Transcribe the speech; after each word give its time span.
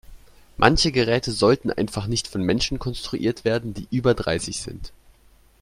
Manche 0.57 0.91
Geräte 0.91 1.31
sollten 1.31 1.69
einfach 1.69 2.07
nicht 2.07 2.27
von 2.27 2.41
Menschen 2.41 2.79
konstruiert 2.79 3.45
werden, 3.45 3.75
die 3.75 3.87
über 3.91 4.15
dreißig 4.15 4.59
sind. 4.63 4.91